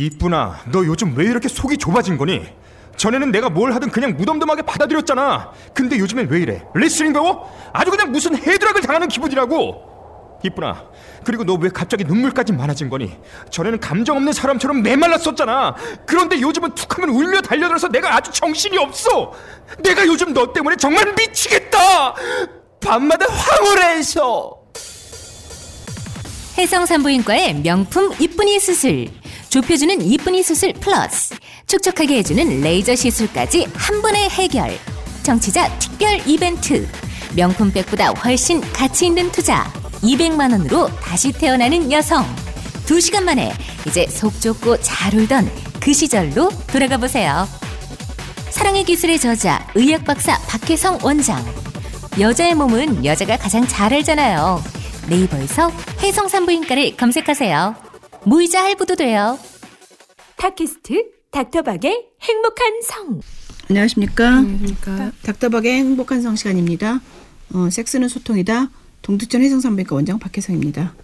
[0.00, 2.40] 이쁘나, 너 요즘 왜 이렇게 속이 좁아진 거니?
[2.96, 5.52] 전에는 내가 뭘 하든 그냥 무덤덤하게 받아들였잖아.
[5.74, 6.64] 근데 요즘엔 왜 이래?
[6.74, 7.50] 레슬링 배워?
[7.74, 9.90] 아주 그냥 무슨 헤드락을 당하는 기분이라고.
[10.42, 10.84] 이쁘나,
[11.22, 13.14] 그리고 너 왜 갑자기 눈물까지 많아진 거니?
[13.50, 15.76] 전에는 감정 없는 사람처럼 메말랐었잖아.
[16.06, 19.32] 그런데 요즘은 툭하면 울며 달려들어서 내가 아주 정신이 없어.
[19.82, 22.14] 내가 요즘 너 때문에 정말 미치겠다.
[22.80, 24.56] 밤마다 황홀해서.
[26.56, 29.19] 해성산부인과의 명품 이쁜이 수술.
[29.50, 31.34] 좁혀주는 이쁜이 수술 플러스.
[31.66, 34.78] 촉촉하게 해주는 레이저 시술까지 한 번에 해결.
[35.24, 36.88] 정치자 특별 이벤트.
[37.34, 39.70] 명품백보다 훨씬 가치 있는 투자.
[40.02, 42.24] 200만 원으로 다시 태어나는 여성.
[42.86, 43.52] 2시간 만에
[43.88, 47.48] 이제 속 좁고 잘 울던 그 시절로 돌아가 보세요.
[48.50, 51.44] 사랑의 기술의 저자 의학 박사 박혜성 원장.
[52.20, 54.62] 여자의 몸은 여자가 가장 잘 알잖아요.
[55.08, 55.72] 네이버에서
[56.02, 57.89] 해성산부인과를 검색하세요.
[58.24, 59.38] 무이자 할부도 돼요.
[60.36, 63.20] 팟캐스트 닥터박의 행복한 성.
[63.68, 64.28] 안녕하십니까.
[64.28, 65.12] 안녕하십니까.
[65.22, 67.00] 닥터박의 행복한 성 시간입니다.
[67.54, 68.70] 어, 섹스는 소통이다.
[69.02, 70.94] 동두천 해성산부인과 원장 박혜성입니다.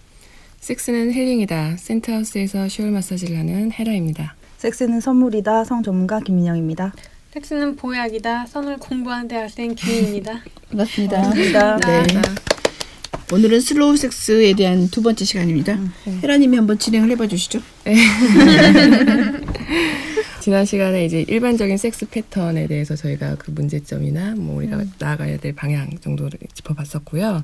[0.59, 1.77] 섹스는 힐링이다.
[1.77, 4.35] 센트하우스에서 10월 마사지를 하는 헤라입니다.
[4.57, 5.63] 섹스는 선물이다.
[5.65, 6.93] 성 전문가 김민영입니다.
[7.31, 8.45] 섹스는 보약이다.
[8.47, 10.43] 성을 공부하는 대학생 김희입니다.
[10.69, 11.21] 반갑습니다.
[11.21, 11.77] 반갑습니다.
[11.77, 12.21] 네.
[13.29, 15.77] 오늘은 슬로우 섹스에 대한 두 번째 시간입니다.
[16.23, 17.59] 헤라님이 한번 진행을 해봐 주시죠.
[20.39, 25.89] 지난 시간에 이제 일반적인 섹스 패턴에 대해서 저희가 그 문제점이나 뭐 우리가 나아가야 될 방향
[25.99, 27.43] 정도를 짚어봤었고요.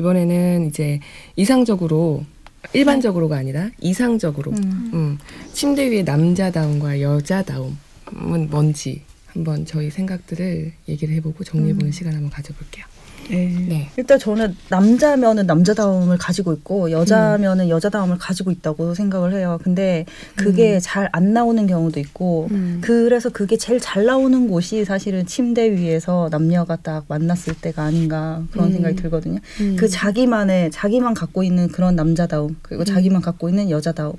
[0.00, 0.98] 이번에는 이제
[1.36, 2.24] 이상적으로
[2.72, 5.16] 일반적으로가 아니라 이상적으로 음,
[5.52, 12.84] 침대 위에 남자다움과 여자다움은 뭔지 한번 저희 생각들을 얘기를 해보고 정리해보는 시간 한번 가져볼게요.
[13.30, 13.66] 네.
[13.68, 13.90] 네.
[13.96, 19.58] 일단 저는 남자면은 남자다움을 가지고 있고 여자면은 여자다움을 가지고 있다고 생각을 해요.
[19.62, 20.04] 근데
[20.36, 22.80] 그게 잘안 나오는 경우도 있고 음.
[22.82, 28.68] 그래서 그게 제일 잘 나오는 곳이 사실은 침대 위에서 남녀가 딱 만났을 때가 아닌가 그런
[28.68, 28.72] 음.
[28.72, 29.38] 생각이 들거든요.
[29.60, 29.76] 음.
[29.78, 34.14] 그 자기만의 자기만 갖고 있는 그런 남자다움 그리고 자기만 갖고 있는 여자다움.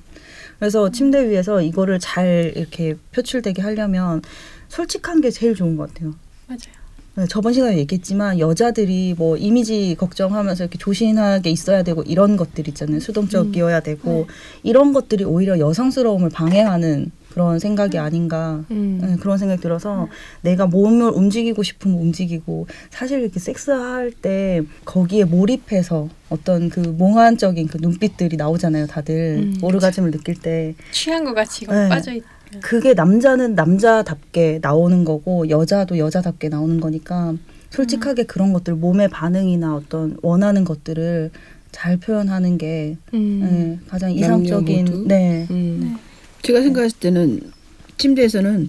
[0.60, 4.22] 그래서 침대 위에서 이거를 잘 이렇게 표출되게 하려면
[4.70, 6.14] 솔직한 게 제일 좋은 것 같아요.
[6.48, 6.81] 맞아요.
[7.16, 13.02] 네, 저번 시간에 얘기했지만 여자들이 뭐 이미지 걱정하면서 이렇게 조신하게 있어야 되고 이런 것들 있잖아요.
[13.02, 14.28] 수동적이어야 되고
[14.64, 19.00] 이런 것들이 오히려 여성스러움을 방해하는 그런 생각이 아닌가 음.
[19.02, 20.08] 네, 그런 생각이 들어서
[20.42, 27.78] 내가 몸을 움직이고 싶으면 움직이고 사실 이렇게 섹스할 때 거기에 몰입해서 어떤 그 몽환적인 그
[27.82, 28.88] 눈빛들이 나오잖아요.
[28.88, 31.90] 다들 음, 오르가즘을 느낄 때 취한 것 같이 네.
[31.90, 32.24] 빠져 있.
[32.60, 37.36] 그게 남자는 남자답게 나오는 거고 여자도 여자답게 나오는 거니까
[37.70, 41.32] 솔직하게 그런 것들 몸의 반응이나 어떤 원하는 것들을
[41.72, 43.40] 잘 표현하는 게 음.
[43.40, 45.08] 네, 가장 이상적인?
[45.08, 45.48] 네.
[45.50, 45.98] 음.
[46.42, 47.40] 제가 생각했을 때는
[47.98, 48.68] 침대에서는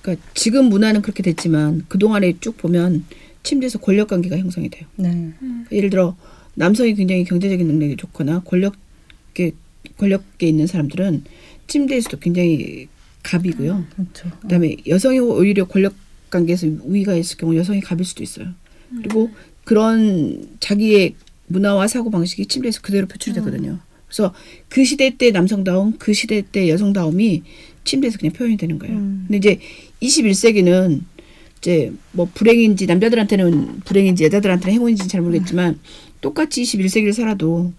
[0.00, 3.04] 그러니까 지금 문화는 그렇게 됐지만 그 동안에 쭉 보면
[3.44, 4.86] 침대에서 권력 관계가 형성이 돼요.
[4.96, 5.30] 네.
[5.70, 6.16] 예를 들어
[6.54, 9.52] 남성이 굉장히 경제적인 능력이 좋거나 권력계
[9.98, 11.24] 권력계 있는 사람들은
[11.68, 12.88] 침대에서도 굉장히
[13.22, 13.84] 갑이고요.
[13.94, 14.30] 그렇죠.
[14.40, 15.94] 그다음에 여성이 오히려 권력
[16.30, 18.48] 관계에서 우위가 있을 경우 여성이 갑일 수도 있어요.
[18.96, 19.30] 그리고
[19.64, 21.14] 그런 자기의
[21.46, 23.78] 문화와 사고 방식이 침대에서 그대로 표출되거든요.
[24.06, 24.34] 그래서
[24.68, 27.42] 그 시대 때 남성다움, 그 시대 때 여성다움이
[27.84, 28.96] 침대에서 그냥 표현이 되는 거예요.
[28.96, 29.24] 음.
[29.26, 29.58] 근데 이제
[30.02, 31.00] 21세기는
[31.58, 35.78] 이제 뭐 불행인지 남자들한테는 불행인지 여자들한테는 행운인지 잘 모르겠지만
[36.20, 37.72] 똑같이 21세기를 살아도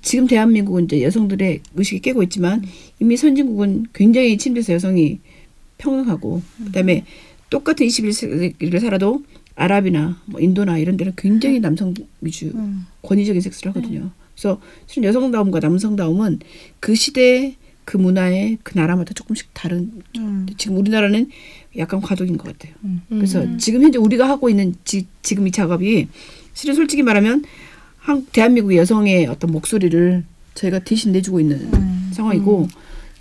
[0.00, 2.62] 지금 대한민국은 이제 여성들의 의식이 깨고 있지만
[3.00, 5.20] 이미 선진국은 굉장히 침대에서 여성이
[5.78, 7.04] 평등하고 그다음에
[7.48, 9.22] 똑같은 21세기를 살아도
[9.56, 12.86] 아랍이나 뭐 인도나 이런 데는 굉장히 남성 위주 음.
[13.02, 14.10] 권위적인 섹스를 하거든요.
[14.34, 16.38] 그래서 실은 여성다움과 남성다움은
[16.78, 20.46] 그 시대 그 문화의 그 나라마다 조금씩 다른 음.
[20.56, 21.28] 지금 우리나라는
[21.76, 22.74] 약간 과도기인 것 같아요.
[22.84, 23.02] 음.
[23.08, 26.06] 그래서 지금 현재 우리가 하고 있는 지, 지금 이 작업이
[26.54, 27.44] 실은 솔직히 말하면
[28.00, 30.24] 한, 대한민국 여성의 어떤 목소리를
[30.54, 32.10] 저희가 대신 내주고 있는 음.
[32.12, 32.68] 상황이고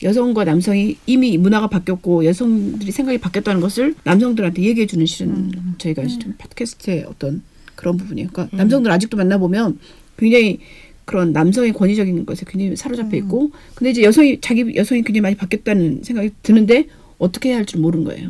[0.01, 5.75] 여성과 남성이 이미 문화가 바뀌었고 여성들이 생각이 바뀌었다는 것을 남성들한테 얘기해 주는 실은 음.
[5.77, 7.44] 저희가 실은 팟캐스트의 어떤
[7.75, 8.30] 그런 부분이에요.
[8.31, 9.80] 그러니까 남성들 아직도 만나 보면
[10.18, 10.59] 굉장히
[11.06, 16.03] 그런 남성의 권위적인 것에 굉장히 사로잡혀 있고 근데 이제 여성이 자기 여성이 굉장히 많이 바뀌었다는
[16.03, 16.88] 생각이 드는데
[17.18, 18.30] 어떻게 해야 할지 모르는 거예요.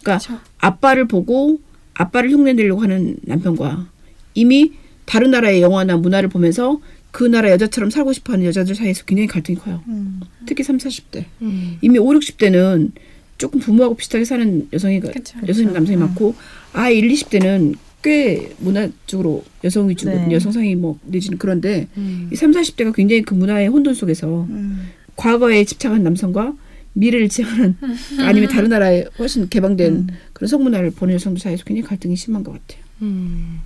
[0.00, 1.60] 그러니까 아빠를 보고
[1.94, 3.88] 아빠를 흉내내려고 하는 남편과
[4.34, 4.72] 이미
[5.04, 6.80] 다른 나라의 영화나 문화를 보면서
[7.10, 9.82] 그 나라 여자처럼 살고 싶어하는 여자들 사이에서 굉장히 갈등이 커요.
[9.86, 10.20] 음.
[10.46, 11.24] 특히 3, 40대.
[11.42, 11.78] 음.
[11.80, 12.90] 이미 5, 60대는
[13.38, 15.38] 조금 부모하고 비슷하게 사는 여성이 그쵸.
[15.46, 16.34] 여성이 남성이 많고
[16.72, 20.28] 아 1, 20대는 꽤 문화적으로 여성 위주거든요.
[20.28, 20.34] 네.
[20.34, 22.28] 여성상이 뭐 내지는 그런데 음.
[22.32, 24.90] 이 3, 40대가 굉장히 그 문화의 혼돈 속에서 음.
[25.16, 26.54] 과거에 집착한 남성과
[26.92, 27.76] 미래를 지향하는
[28.20, 30.06] 아니면 다른 나라에 훨씬 개방된 음.
[30.32, 32.84] 그런 성문화를 보는 여성들 사이에서 굉장히 갈등이 심한 것 같아요.
[33.02, 33.60] 음.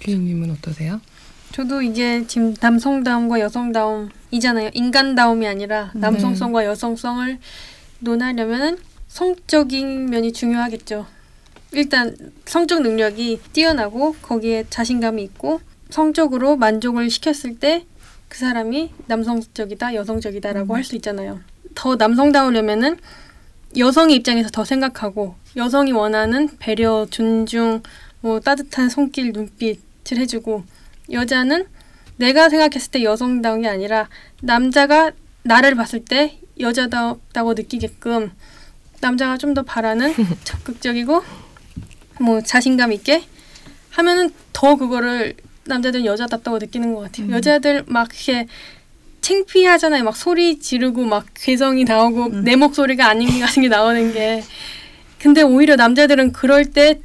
[0.00, 1.00] 기우님은 어떠세요?
[1.52, 4.70] 저도 이게 지금 남성다움과 여성다움이잖아요.
[4.74, 7.38] 인간다움이 아니라 남성성과 여성성을
[8.00, 8.78] 논하려면
[9.08, 11.06] 성적인 면이 중요하겠죠.
[11.72, 17.86] 일단 성적 능력이 뛰어나고 거기에 자신감이 있고 성적으로 만족을 시켰을 때
[18.28, 21.40] 그 사람이 남성적이다, 여성적이다라고 할수 있잖아요.
[21.74, 22.98] 더 남성다우려면은
[23.76, 27.82] 여성의 입장에서 더 생각하고 여성이 원하는 배려, 존중,
[28.26, 30.64] 뭐 따뜻한 손길, 눈빛을 해주고
[31.12, 31.64] 여자는
[32.16, 34.08] 내가 생각했을 때 여성다운 게 아니라
[34.42, 35.12] 남자가
[35.44, 38.32] 나를 봤을 때 여자다웠다고 느끼게끔
[39.00, 40.12] 남자가 좀 더 바라는
[40.42, 41.22] 적극적이고
[42.20, 43.22] 뭐 자신감 있게
[43.90, 45.34] 하면은 더 그거를
[45.66, 47.30] 남자들은 여자답다고 느끼는 것 같아요.
[47.30, 48.48] 여자들 막 이렇게
[49.20, 50.02] 창피하잖아요.
[50.02, 54.42] 막 소리 지르고 막 괴성이 나오고 내 목소리가 아닌 게 같은 게 나오는 게.
[55.20, 57.00] 근데 오히려 남자들은 그럴 때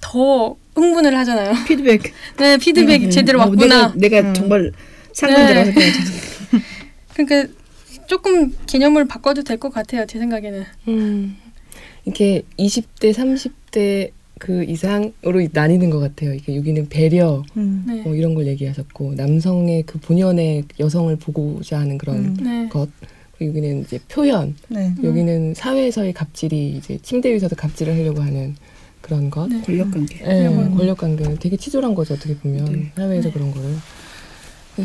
[0.00, 1.52] 더 흥분을 하잖아요.
[1.66, 2.02] 피드백
[2.38, 3.92] 네, 피드백이 음, 제대로 어, 왔구나.
[3.96, 4.72] 내가, 내가 정말
[5.12, 5.64] 상관 네.
[5.72, 5.80] 들어서
[7.14, 7.52] 그러니까
[8.06, 10.06] 조금 개념을 바꿔도 될 것 같아요.
[10.06, 10.64] 제 생각에는.
[10.88, 11.36] 음.
[12.06, 16.32] 이게 20대, 30대 그 이상으로 나뉘는 것 같아요.
[16.32, 17.84] 이게 여기는 배려 음.
[17.86, 18.00] 네.
[18.00, 22.36] 뭐 이런 걸 얘기하셨고 남성의 그 본연의 여성을 보고자 하는 그런 음.
[22.40, 22.68] 네.
[22.68, 22.88] 것
[23.36, 24.94] 그리고 여기는 이제 표현 네.
[25.04, 28.56] 여기는 사회에서의 갑질이 이제 침대 위에서도 갑질을 하려고 하는
[29.00, 29.60] 그런 것 네.
[29.62, 30.20] 권력 관계.
[30.24, 30.76] 예, 음.
[30.76, 32.92] 권력 관계는 되게 치졸한 거죠 어떻게 보면 네.
[32.96, 33.32] 사회에서 네.
[33.32, 33.76] 그런 거를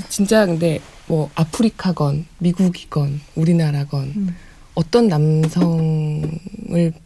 [0.09, 4.35] 진짜 근데 뭐 아프리카건 미국이건 우리나라건 음.
[4.73, 6.29] 어떤 남성을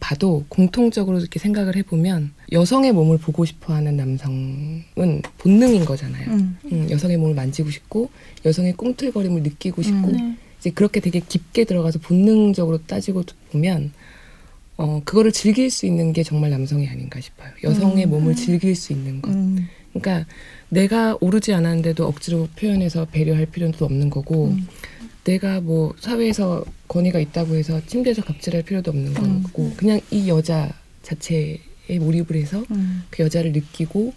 [0.00, 6.30] 봐도 공통적으로 이렇게 생각을 해보면 여성의 몸을 보고 싶어 하는 남성은 본능인 거잖아요.
[6.30, 6.58] 음.
[6.72, 8.10] 음, 여성의 몸을 만지고 싶고
[8.44, 10.12] 여성의 꿈틀거림을 느끼고 싶고 음.
[10.12, 10.36] 네.
[10.58, 13.22] 이제 그렇게 되게 깊게 들어가서 본능적으로 따지고
[13.52, 13.92] 보면
[14.80, 17.50] 어 그거를 즐길 수 있는 게 정말 남성이 아닌가 싶어요.
[17.62, 18.10] 여성의 음.
[18.10, 19.30] 몸을 즐길 수 있는 것.
[19.30, 19.68] 음.
[19.92, 20.26] 그러니까
[20.70, 24.66] 내가 오르지 않았는데도 억지로 표현해서 배려할 필요도 없는 거고 음.
[25.24, 29.42] 내가 뭐 사회에서 권위가 있다고 해서 침대에서 갑질할 필요도 없는 음.
[29.42, 30.72] 거고 그냥 이 여자
[31.02, 31.58] 자체에
[32.00, 33.02] 몰입을 해서 음.
[33.10, 34.14] 그 여자를 느끼고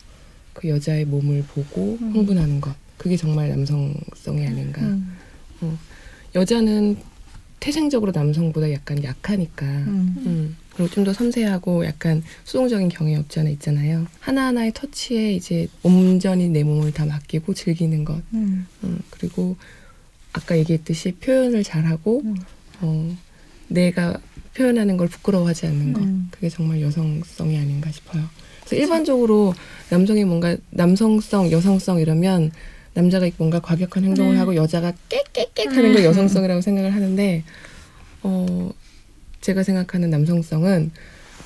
[0.54, 2.14] 그 여자의 몸을 보고 음.
[2.14, 5.18] 흥분하는 것 그게 정말 남성성이 아닌가 음.
[6.36, 6.96] 여자는
[7.64, 10.16] 태생적으로 남성보다 약간 약하니까 음.
[10.26, 10.58] 음.
[10.76, 16.64] 그리고 좀 더 섬세하고 약간 수동적인 경향이 없지 않아 있잖아요 하나하나의 터치에 이제 온전히 내
[16.64, 18.68] 몸을 다 맡기고 즐기는 것 음.
[18.84, 19.56] 음, 그리고
[20.34, 22.36] 아까 얘기했듯이 표현을 잘하고 음.
[22.82, 23.16] 어,
[23.70, 24.20] 내가
[24.56, 26.28] 표현하는 걸 부끄러워하지 않는 것 음.
[26.32, 28.24] 그게 정말 여성성이 아닌가 싶어요.
[28.66, 29.54] 그래서 일반적으로
[29.90, 32.52] 남성이 뭔가 남성성, 여성성 이러면
[32.94, 34.40] 남자가 뭔가 과격한 행동을 네.
[34.40, 37.44] 하고 여자가 깨깨깨 하는 걸 여성성이라고 생각을 하는데
[38.22, 38.72] 어,
[39.42, 40.92] 제가 생각하는 남성성은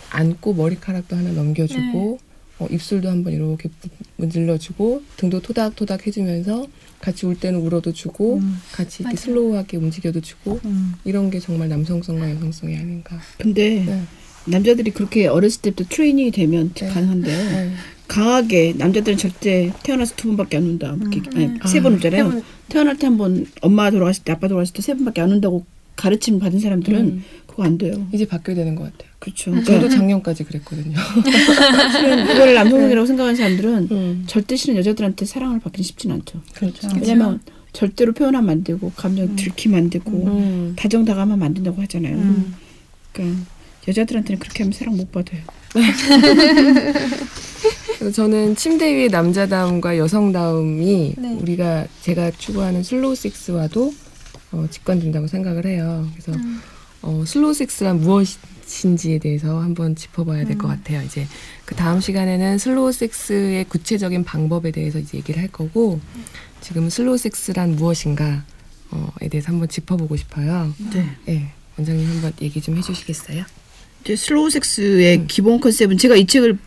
[0.09, 2.19] 안고 머리카락도 하나 넘겨주고
[2.59, 3.69] 어, 입술도 한번 이렇게
[4.17, 6.67] 문질러주고 등도 토닥토닥 해주면서
[6.99, 8.57] 같이 울 때는 울어도 주고 음.
[8.71, 9.17] 같이 이렇게 맞아요.
[9.17, 10.93] 슬로우하게 움직여도 주고 음.
[11.03, 13.19] 이런 게 정말 남성성과 여성성이 아닌가.
[13.37, 14.03] 근데 네.
[14.45, 16.87] 남자들이 그렇게 어렸을 때부터 트레이닝이 되면 네.
[16.87, 17.37] 가능한데요.
[17.37, 17.73] 네.
[18.07, 20.95] 강하게 남자들은 절대 태어나서 두 번밖에 안 운다.
[21.11, 21.59] 이렇게 음.
[21.61, 22.23] 아니, 세번 아, 울잖아요.
[22.29, 25.65] 해본- 태어날 때 한 번 엄마 돌아가실 때 아빠 돌아가실 때 세 번밖에 안 운다고
[25.95, 27.23] 가르침 받은 사람들은 음.
[27.47, 28.07] 그거 안 돼요.
[28.11, 29.09] 이제 바뀌어야 되는 것 같아요.
[29.19, 29.51] 그렇죠.
[29.51, 30.95] 저도 그러니까 작년까지 그랬거든요.
[32.27, 34.23] 그거를 남성이라고 생각하는 사람들은 음.
[34.27, 36.41] 절대 실은 여자들한테 사랑을 받기는 쉽진 않죠.
[36.53, 36.87] 그렇죠.
[37.01, 37.39] 왜냐면
[37.73, 40.73] 절대로 표현하면 안 되고 감정 들키면 안 되고 음.
[40.77, 42.15] 다정다감하면 안 된다고 하잖아요.
[42.15, 42.53] 음.
[43.11, 43.41] 그러니까
[43.87, 45.41] 여자들한테는 그렇게 하면 사랑 못 받아요.
[47.97, 51.33] 그래서 저는 침대 위의 남자다움과 여성다움이 네.
[51.41, 53.93] 우리가 제가 추구하는 슬로우 섹스와도
[54.51, 56.07] 어, 직결된다고 생각을 해요.
[56.13, 56.61] 그래서 음.
[57.01, 61.01] 어, 슬로우 섹스란 무엇인지에 대해서 한번 짚어봐야 될것 같아요.
[61.01, 61.25] 이제
[61.65, 65.99] 그 다음 시간에는 슬로우 섹스의 구체적인 방법에 대해서 이제 얘기를 할 거고
[66.61, 68.41] 지금 슬로우 섹스란 무엇인가에
[69.31, 70.71] 대해서 한번 짚어보고 싶어요.
[70.93, 71.09] 네.
[71.25, 73.43] 네, 원장님 한번 얘기 좀 해주시겠어요?
[74.15, 75.27] 슬로우 섹스의 음.
[75.27, 76.57] 기본 컨셉은 제가 이 책을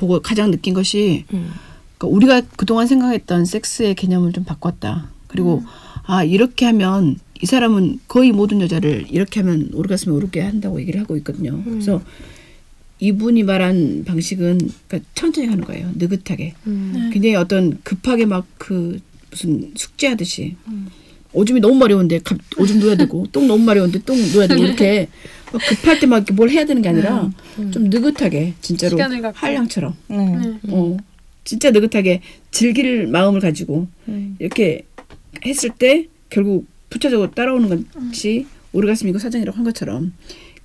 [0.00, 1.50] 보고 가장 느낀 것이 음.
[1.98, 5.10] 그러니까 우리가 그동안 생각했던 섹스의 개념을 좀 바꿨다.
[5.28, 5.62] 그리고
[6.04, 11.16] 아 이렇게 하면 이 사람은 거의 모든 여자를 이렇게 하면 오르가슴에 오르게 한다고 얘기를 하고
[11.18, 11.62] 있거든요.
[11.64, 12.02] 그래서
[12.98, 15.90] 이분이 말한 방식은 그러니까 천천히 하는 거예요.
[15.94, 16.54] 느긋하게.
[16.64, 17.10] 네.
[17.12, 20.56] 굉장히 어떤 급하게 막 그 무슨 숙제하듯이
[21.32, 25.08] 오줌이 너무 마려운데 갑, 오줌 넣어야 되고 똥 너무 마려운데 똥 넣어야 되고 이렇게 막
[25.58, 27.30] 급할 때막뭘 해야 되는 게 아니라
[27.72, 28.96] 좀 느긋하게 진짜로.
[29.34, 30.16] 한량처럼 네.
[30.16, 30.58] 네.
[30.68, 30.96] 어
[31.44, 34.36] 진짜 느긋하게 즐길 마음을 가지고 음.
[34.38, 34.84] 이렇게
[35.44, 40.12] 했을 때 결국 부차적으로 따라오는 것이 오르가슴이고 사정이라고 한 것처럼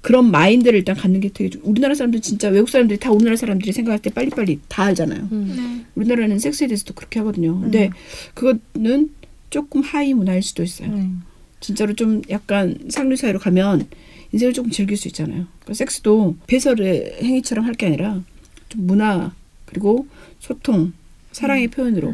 [0.02, 3.72] 그런 마인드를 일단 갖는 게 되게 좋- 우리나라 사람들 진짜 외국 사람들이 다 우리나라 사람들이
[3.72, 5.28] 생각할 때 빨리빨리 다 알잖아요.
[5.32, 5.86] 네.
[5.96, 7.60] 우리나라는 섹스에 대해서도 그렇게 하거든요.
[7.60, 7.90] 근데
[8.36, 9.10] 그거는
[9.50, 10.90] 조금 high 문화일 수도 있어요.
[10.90, 11.24] 음.
[11.60, 13.88] 진짜로 좀 약간 상류 사회로 가면
[14.36, 15.46] 인생을 조금 즐길 수 있잖아요.
[15.60, 18.22] 그러니까 섹스도 배설의 행위처럼 할 게 아니라
[18.70, 19.34] 좀 문화
[19.66, 20.08] 그리고
[20.40, 20.92] 소통,
[21.32, 22.14] 사랑의 표현으로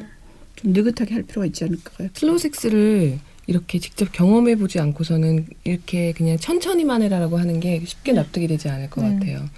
[0.55, 2.09] 좀 느긋하게 할 필요가 있지 않을까요?
[2.13, 8.47] 슬로우 섹스를 이렇게 직접 경험해 보지 않고서는 이렇게 그냥 천천히만 해라라고 하는 게 쉽게 납득이
[8.47, 9.13] 되지 않을 것 네.
[9.13, 9.49] 같아요.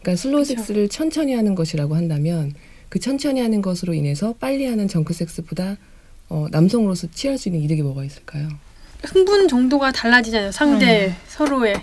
[0.00, 2.52] 그러니까 슬로우 섹스를 천천히 하는 것이라고 한다면
[2.88, 5.76] 그 천천히 하는 것으로 인해서 빨리 하는 정크 섹스보다
[6.28, 8.48] 어, 남성으로서 취할 수 있는 이득이 뭐가 있을까요?
[9.04, 10.52] 흥분 정도가 달라지잖아요.
[10.52, 11.74] 상대 서로의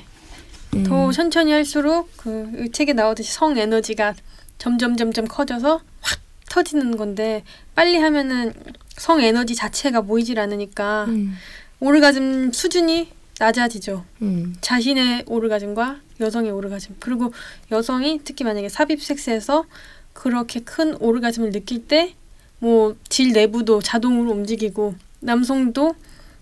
[0.76, 0.84] 음.
[0.84, 4.16] 더 천천히 할수록 그 이 책에 나오듯이 성 에너지가
[4.58, 7.44] 점점 점점 커져서 확 터지는 건데
[7.76, 8.54] 빨리 하면은
[8.98, 11.36] 성 에너지 자체가 모이질 않으니까 음.
[11.80, 13.10] 오르가즘 수준이
[13.40, 14.04] 낮아지죠.
[14.22, 14.56] 음.
[14.60, 17.32] 자신의 오르가즘과 여성의 오르가즘 그리고
[17.72, 19.66] 여성이 특히 만약에 삽입 섹스에서
[20.14, 22.16] 그렇게 큰 오르가즘을 느낄 때
[22.62, 25.96] 뭐 질 내부도 자동으로 움직이고 남성도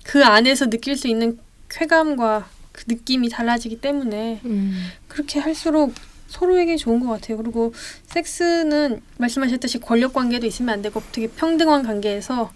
[0.03, 1.38] 그 안에서 느낄 수 있는
[1.69, 4.89] 쾌감과 그 느낌이 달라지기 때문에 음.
[5.07, 5.96] 그렇게 할수록
[6.27, 7.38] 서로에게 좋은 것 같아요.
[7.38, 7.74] 그리고
[8.05, 12.53] 섹스는 말씀하셨듯이 권력 관계도 있으면 안 되고 되게 평등한 관계에서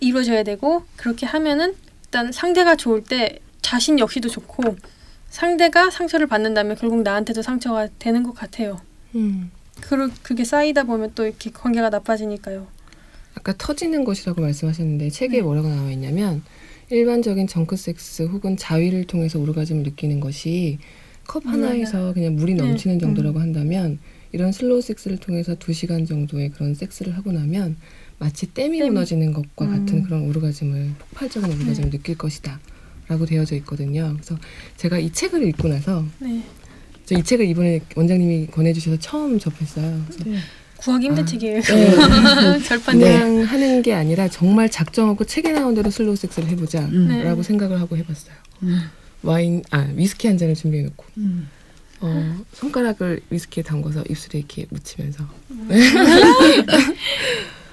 [0.00, 4.76] 이루어져야 되고 그렇게 하면은 일단 상대가 좋을 때 자신 역시도 좋고
[5.28, 8.80] 상대가 상처를 받는다면 결국 나한테도 상처가 되는 것 같아요.
[9.14, 9.52] 음.
[9.80, 12.66] 그 그게 쌓이다 보면 또 이렇게 관계가 나빠지니까요.
[13.36, 16.42] 아까 터지는 것이라고 말씀하셨는데 책에 뭐라고 나와 있냐면
[16.90, 20.78] 일반적인 정크 섹스 혹은 자위를 통해서 오르가즘을 느끼는 것이
[21.26, 23.98] 컵 하나에서 그냥 물이 넘치는 정도라고 한다면
[24.32, 27.76] 이런 슬로우 섹스를 통해서 두 시간 정도의 그런 섹스를 하고 나면
[28.18, 28.80] 마치 댐이.
[28.82, 32.60] 무너지는 것과 같은 그런 오르가즘을 폭발적인 오르가즘을 느낄 것이다.
[33.08, 34.12] 라고 되어져 있거든요.
[34.14, 34.36] 그래서
[34.76, 36.42] 제가 이 책을 읽고 나서 네.
[37.04, 40.04] 저 이 책을 이번에 원장님이 권해주셔서 처음 접했어요.
[40.76, 41.26] 구하기 힘든 아.
[41.26, 41.60] 책이에요.
[41.60, 42.58] 네.
[42.64, 42.98] 절판.
[42.98, 47.42] 그냥 하는 게 아니라 정말 작정하고 책에 나온 대로 슬로우 섹스를 해보자라고 네.
[47.42, 48.34] 생각을 하고 해봤어요.
[48.62, 48.80] 음.
[49.22, 51.48] 와인 아 위스키 한 잔을 준비해놓고 음.
[52.00, 55.26] 어, 손가락을 위스키에 담궈서 입술에 이렇게 묻히면서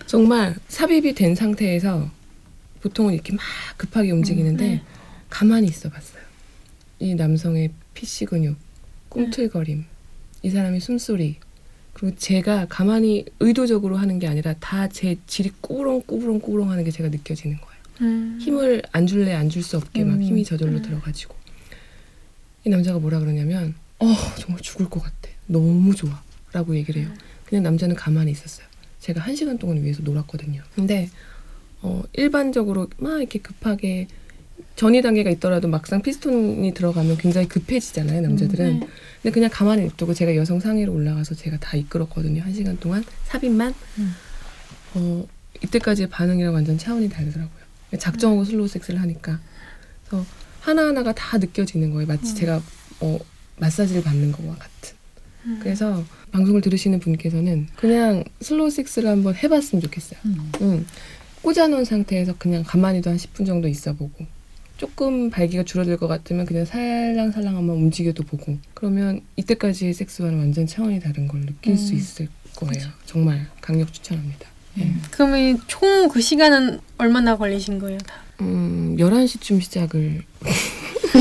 [0.08, 2.10] 정말 삽입이 된 상태에서
[2.82, 3.42] 보통은 이렇게 막
[3.78, 4.82] 급하게 움직이는데 네.
[5.30, 6.22] 가만히 있어봤어요.
[7.00, 8.56] 이 남성의 피씨 근육,
[9.10, 9.86] 꿈틀거림,
[10.44, 11.38] 이 사람의 숨소리,
[11.94, 17.58] 그리고 제가 가만히 의도적으로 하는 게 아니라 다 제 질이 꾸부렁꾸부렁꾸부렁 하는 게 제가 느껴지는
[17.58, 17.74] 거예요.
[18.02, 18.38] 음.
[18.42, 20.22] 힘을 안 줄래 안 줄 수 없게 막 음.
[20.24, 21.36] 힘이 저절로 들어가지고.
[22.66, 24.08] 이 남자가 뭐라 그러냐면 어
[24.40, 25.30] 정말 죽을 것 같아.
[25.48, 26.22] 너무 좋아.
[26.52, 27.12] 라고 얘기를 해요.
[27.46, 28.66] 그냥 남자는 가만히 있었어요.
[29.00, 30.62] 제가 한 시간 동안 위에서 놀았거든요.
[30.76, 31.10] 근데
[31.82, 34.08] 어 일반적으로 막 이렇게 급하게
[34.76, 38.80] 전이 단계가 있더라도 막상 피스톤이 들어가면 굉장히 급해지잖아요 남자들은.
[38.80, 38.88] 네.
[39.22, 43.04] 근데 그냥 가만히 냅두고 제가 여성 상의로 올라가서 제가 다 이끌었거든요 한 시간 동안.
[43.26, 43.74] 삽입만?
[44.96, 45.28] 어
[45.64, 47.64] 이때까지의 반응이랑 완전 차원이 다르더라고요.
[47.98, 49.40] 작정하고 슬로우 섹스를 하니까.
[50.08, 50.26] 그래서
[50.60, 52.08] 하나 하나가 다 느껴지는 거예요.
[52.08, 52.62] 마치 제가
[53.00, 53.20] 어
[53.58, 54.96] 마사지를 받는 것과 같은.
[55.46, 55.60] 음.
[55.62, 60.20] 그래서 방송을 들으시는 분께서는 그냥 슬로우 섹스를 한번 해봤으면 좋겠어요.
[60.62, 60.86] 음.
[61.44, 64.26] 꽂아놓은 상태에서 그냥 가만히도 한 10분 정도 있어보고
[64.78, 71.00] 조금 발기가 줄어들 것 같으면 그냥 살랑살랑 한번 움직여도 보고 그러면 이때까지의 섹스와는 완전 차원이
[71.00, 72.88] 다른 걸 느낄 수 있을 거예요.
[73.06, 74.48] 정말 강력 추천합니다.
[74.76, 74.92] 네.
[75.12, 78.16] 그러면 총 그 시간은 얼마나 걸리신 거예요, 다?
[78.42, 80.24] 음, 11시쯤 시작을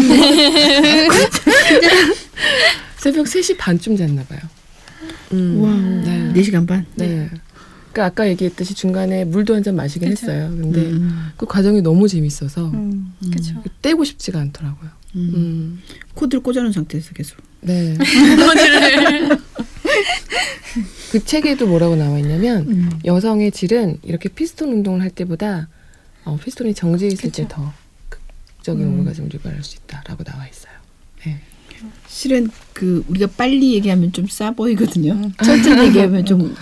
[2.97, 4.41] 새벽 3시 반쯤 잤나 봐요.
[5.33, 5.77] 음, 와우.
[6.05, 6.33] 네.
[6.41, 6.87] 4시간 반.
[6.95, 7.29] 네.
[7.93, 10.27] 그러니까 아까 얘기했듯이 중간에 물도 한 잔 마시긴 그쵸.
[10.31, 10.49] 했어요.
[10.51, 11.29] 근데 음.
[11.37, 13.13] 그 과정이 너무 재밌어서 음.
[13.31, 13.63] 그렇죠.
[13.83, 14.91] 떼고 싶지가 않더라고요.
[15.17, 15.33] 음.
[15.35, 15.83] 음.
[16.15, 17.37] 코드를 꽂아놓은 상태에서 계속.
[17.61, 17.97] 네.
[21.13, 22.91] 그 책에도 뭐라고 나와 있냐면 음.
[23.05, 25.69] 여성의 질은 이렇게 피스톤 운동을 할 때보다
[26.25, 27.31] 어, 피스톤이 정지해 있을.
[27.31, 27.73] 때 더
[28.09, 28.95] 극적인 음.
[29.01, 30.73] 오르가즘을 유발할 수 있다라고 나와 있어요.
[31.27, 31.41] 네.
[32.09, 35.31] 실은 그 우리가 빨리 얘기하면 좀 싸 보이거든요.
[35.45, 36.55] 천천히 얘기하면 좀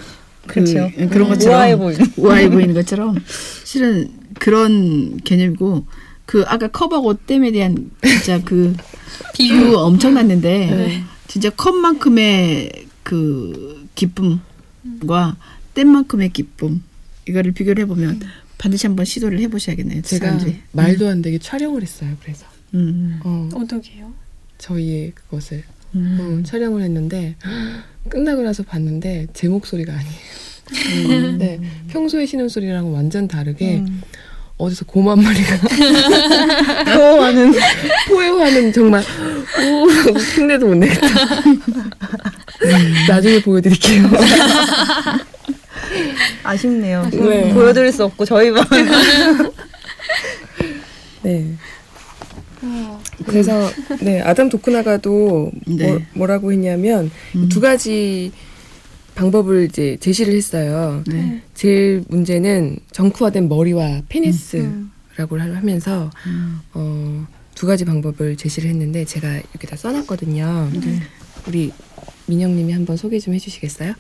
[0.47, 0.91] 그, 그쵸.
[1.11, 2.07] 그런 것처럼 우아해 보이는.
[2.17, 3.17] 우아해 보이는 것처럼
[3.65, 5.87] 실은 그런 개념이고
[6.27, 8.75] 그 아까 컵하고 댐에 대한 진짜 그
[9.35, 15.37] 비유 엄청났는데 진짜 컵만큼의 그 기쁨과
[15.75, 16.83] 댐만큼의 기쁨
[17.29, 18.21] 이거를 비교를 해보면
[18.59, 20.03] 반드시 한번 시도를 해보셔야겠네요.
[20.03, 20.59] 제가 사람들이.
[20.73, 22.17] 말도 안 되게 촬영을 했어요.
[22.23, 23.21] 그래서 음.
[23.25, 24.13] 어, 어떻게요?
[24.59, 26.19] 저희의 그것을 음.
[26.21, 27.37] 어, 촬영을 했는데
[28.09, 31.31] 끝나고 나서 봤는데 제 목소리가 아니에요.
[31.33, 31.39] 음.
[31.39, 34.03] 네, 평소에 신음 소리랑 완전 다르게 음.
[34.57, 35.57] 어디서 곰 한 마리가
[36.95, 37.53] 좋아하는
[38.09, 41.07] 포효하는 정말 오 흉내도 못 내겠다.
[43.09, 44.09] 나중에 보여드릴게요.
[46.45, 47.09] 아쉽네요.
[47.11, 47.53] 네.
[47.55, 48.65] 보여드릴 수 없고 저희만
[51.23, 51.47] 네.
[53.26, 53.69] 그래서
[54.02, 55.87] 네 아담 도쿠나가도 네.
[55.87, 57.11] 뭐, 뭐라고 했냐면
[57.49, 58.33] 두 가지
[59.14, 61.02] 방법을 이제 제시를 했어요.
[61.07, 61.43] 네.
[61.55, 66.11] 제일 문제는 정크화된 머리와 페니스라고 를 하면서
[66.75, 70.71] 어, 두 가지 방법을 제시를 했는데 제가 이렇게 다 써놨거든요.
[71.47, 71.73] 우리
[72.26, 73.95] 민영님이 한번 소개 좀 해주시겠어요?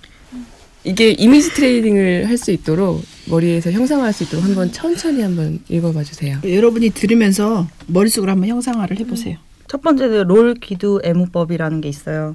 [0.84, 6.38] 이게 이미지 트레이닝을 할 수 있도록 머리에서 형상화할 수 있도록 한번 천천히 한번 읽어봐 주세요.
[6.42, 9.36] 여러분이 들으면서 머릿속으로 한번 형상화를 해보세요.
[9.68, 12.34] 첫 번째는 롤 기두 애무법이라는 게 있어요.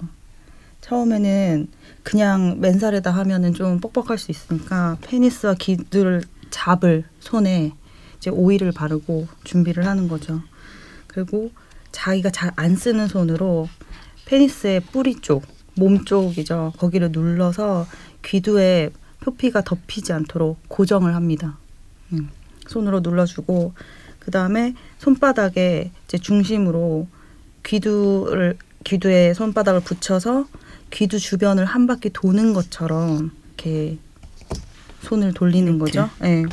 [0.82, 1.68] 처음에는
[2.04, 6.22] 그냥 맨살에다 하면은 좀 뻑뻑할 수 있으니까 페니스와 기두를
[6.52, 7.72] 잡을 손에
[8.18, 10.42] 이제 오일을 바르고 준비를 하는 거죠.
[11.08, 11.50] 그리고
[11.92, 13.68] 자기가 잘 안 쓰는 손으로
[14.26, 15.44] 페니스의 뿌리 쪽,
[15.76, 16.74] 몸 쪽이죠.
[16.78, 17.88] 거기를 눌러서
[18.24, 18.92] 귀두에
[19.22, 21.58] 표피가 덮이지 않도록 고정을 합니다.
[22.14, 22.30] 음,
[22.68, 23.74] 손으로 눌러주고
[24.20, 27.08] 그 다음에 손바닥에 이제 중심으로
[27.64, 30.48] 귀두를 귀두에 손바닥을 붙여서
[30.92, 33.98] 귀두 주변을 한 바퀴 도는 것처럼 이렇게
[35.02, 36.10] 손을 돌리는 거죠.
[36.24, 36.44] 예.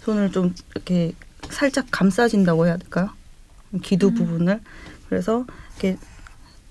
[0.00, 1.12] 손을 좀 이렇게
[1.50, 3.10] 살짝 감싸진다고 해야 될까요?
[3.82, 4.60] 귀두 부분을
[5.08, 5.98] 그래서 이렇게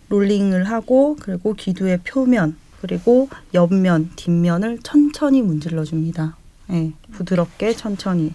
[0.09, 6.37] 롤링을 하고 그리고 귀두의 표면 그리고 옆면 뒷면을 천천히 문질러 줍니다.
[6.71, 8.33] 예, 부드럽게 천천히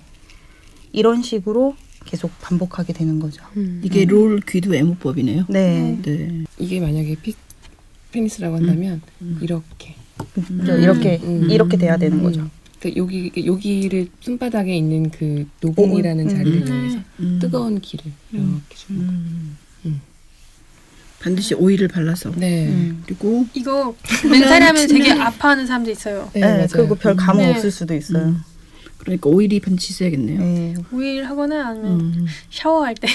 [0.92, 3.44] 이런 식으로 계속 반복하게 되는 거죠.
[3.82, 5.44] 이게 롤 귀두 애무법이네요.
[5.48, 6.44] 네, 네.
[6.58, 7.34] 이게 만약에 피,
[8.10, 9.00] 페니스라고 한다면
[9.40, 9.94] 이렇게
[10.34, 10.76] 그죠?
[10.76, 11.50] 이렇게 음.
[11.50, 12.48] 이렇게 돼야 되는 거죠.
[12.78, 16.66] 그러니까 여기 여기를 손바닥에 있는 그 노공이라는 음, 자리를 음.
[16.66, 17.38] 이용해서 음.
[17.40, 19.12] 뜨거운 기를 이렇게 주는 거.
[19.86, 20.00] 음.
[21.20, 21.22] 음.
[21.22, 22.68] 반드시 오일을 발라서 네.
[22.68, 23.02] 음.
[23.06, 23.94] 그리고 이거
[24.30, 26.30] 맨살에 하면 되게 아파하는 사람도 있어요.
[26.32, 26.66] 네, 네, 맞아요.
[26.72, 27.50] 그리고 별 감흥 네.
[27.50, 28.24] 없을 수도 있어요.
[28.24, 28.42] 음.
[28.98, 30.38] 그러니까 오일이 반드시 있어야겠네요.
[30.40, 30.74] 네.
[30.92, 32.26] 오일 하거나 아니면 음.
[32.50, 33.08] 샤워할 때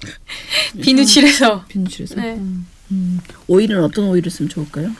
[0.82, 2.14] 비누칠해서 비누칠해서.
[2.16, 2.34] 네.
[2.90, 3.20] 음.
[3.46, 4.90] 오일은 어떤 오일을 쓰면 좋을까요?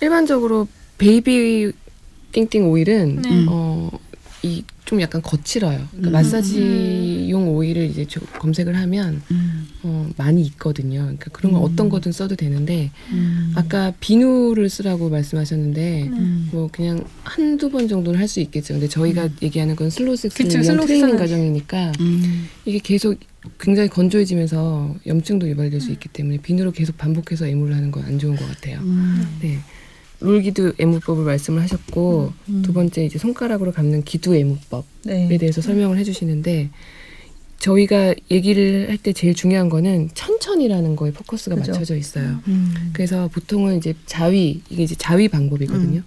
[0.00, 1.72] 일반적으로 베이비
[2.32, 3.46] 띵띵 오일은 네.
[3.48, 3.90] 어,
[4.42, 5.86] 이 좀 약간 거칠어요.
[5.92, 6.12] 그러니까 음.
[6.12, 9.61] 마사지용 오일을 이제 저- 검색을 하면 음.
[9.84, 11.00] 어, 많이 있거든요.
[11.02, 11.64] 그러니까 그런 거 음.
[11.64, 13.52] 어떤 거든 써도 되는데 음.
[13.56, 16.48] 아까 비누를 쓰라고 말씀하셨는데 음.
[16.52, 18.74] 뭐 그냥 한두 번 정도는 할 수 있겠죠.
[18.74, 22.46] 근데 저희가 얘기하는 건 슬로우 섹스를 그쵸, 위한 슬로우 트레이닝 과정이니까 음.
[22.64, 23.18] 이게 계속
[23.60, 28.36] 굉장히 건조해지면서 염증도 유발될 수 있기 때문에 비누로 계속 반복해서 애무를 하는 건 안 좋은
[28.36, 28.78] 것 같아요.
[28.82, 29.26] 음.
[29.42, 29.58] 네.
[30.20, 32.62] 롤기두 애무법을 말씀을 하셨고 음.
[32.62, 35.36] 두 번째 이제 손가락으로 감는 기두 애무법에 네.
[35.38, 36.70] 대해서 설명을 해주시는데
[37.72, 41.72] 저희가 얘기를 할 때 제일 중요한 거는 천천히라는 거에 포커스가 그죠.
[41.72, 42.40] 맞춰져 있어요.
[42.48, 42.90] 음.
[42.92, 46.02] 그래서 보통은 이제 자위 이게 이제 자위 방법이거든요.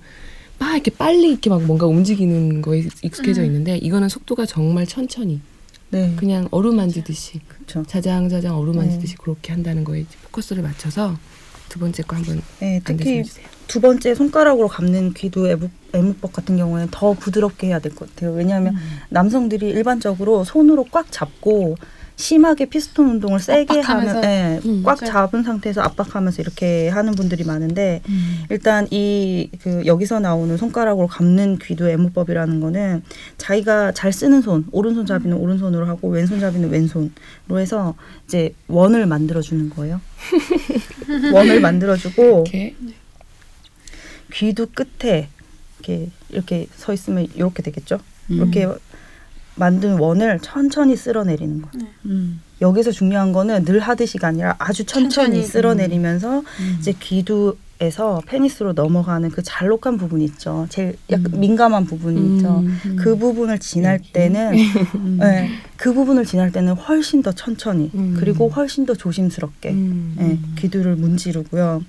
[0.60, 3.46] 막 이렇게 빨리 이렇게 막 뭔가 움직이는 거에 익숙해져 음.
[3.48, 5.40] 있는데 이거는 속도가 정말 천천히
[5.92, 6.14] 네.
[6.18, 7.84] 그냥 어루만지듯이 그렇죠.
[7.84, 11.18] 자장자장 어루만지듯이 그렇게 한다는 거에 포커스를 맞춰서
[11.70, 13.24] 두 번째 거 한번 네, 특히.
[13.68, 15.14] 두 번째 손가락으로 감는
[15.50, 18.32] 애무, 애무법 같은 경우에는 더 부드럽게 해야 될 것 같아요.
[18.34, 18.76] 왜냐하면
[19.10, 21.76] 남성들이 일반적으로 손으로 꽉 잡고
[22.18, 24.18] 심하게 피스톤 운동을 세게 압박하면서.
[24.20, 25.12] 하면 예, 음, 꽉 맞아요.
[25.12, 28.44] 잡은 상태에서 압박하면서 이렇게 하는 분들이 많은데 음.
[28.50, 33.04] 일단 이 그 여기서 나오는 손가락으로 감는 귀두 애무법이라는 거는
[33.38, 37.96] 자기가 잘 쓰는 손 오른손잡이는 오른손으로 하고 왼손잡이는 왼손으로 해서
[38.28, 40.00] 이제 원을 만들어 주는 거예요.
[41.34, 42.76] 원을 만들어 주고 이렇게
[44.34, 45.30] 귀두 끝에
[45.80, 48.00] 이렇게 이렇게 서 있으면 이렇게 되겠죠.
[48.32, 48.36] 음.
[48.36, 48.68] 이렇게
[49.56, 51.88] 만든 원을 천천히 쓸어내리는 거예요.
[52.06, 52.42] 음.
[52.62, 55.44] 여기서 중요한 거는 늘 하듯이가 아니라 아주 천천히, 천천히.
[55.44, 56.78] 쓸어내리면서 음.
[56.80, 60.66] 이제 귀두 에서 페니스로 넘어가는 그 잘록한 부분 있죠.
[60.70, 61.40] 제일 약간 음.
[61.42, 62.60] 민감한 부분이 있죠.
[62.60, 62.96] 음.
[62.98, 64.14] 그 부분을 지날 여기.
[64.14, 64.54] 때는
[64.96, 65.18] 음.
[65.20, 68.16] 네, 그 부분을 지날 때는 훨씬 더 천천히 음.
[68.18, 70.16] 그리고 훨씬 더 조심스럽게 음.
[70.22, 71.84] 예, 귀두를 문지르고요.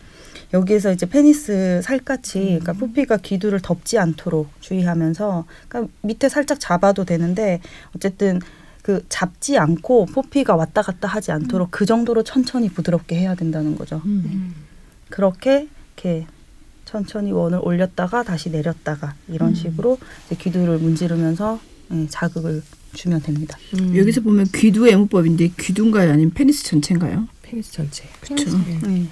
[0.54, 7.60] 여기에서 이제 페니스 살갗이 그러니까 표피가 귀두를 덮지 않도록 주의하면서 그러니까 밑에 살짝 잡아도 되는데
[7.94, 8.40] 어쨌든
[8.82, 14.02] 그 잡지 않고 포피가 왔다 갔다 하지 않도록 그 정도로 천천히 부드럽게 해야 된다는 거죠.
[14.04, 14.52] 음.
[15.10, 16.26] 그렇게 이렇게
[16.84, 21.58] 천천히 원을 올렸다가 다시 내렸다가 이런 식으로 이제 귀두를 문지르면서
[21.92, 23.58] 예, 자극을 주면 됩니다.
[23.78, 23.96] 음.
[23.96, 26.12] 여기서 보면 귀두 애무법인데 귀두인가요?
[26.12, 27.26] 아니면 페니스 전체인가요?
[27.42, 28.04] 페니스 전체.
[28.20, 28.58] 그렇죠.
[28.58, 29.06] 네.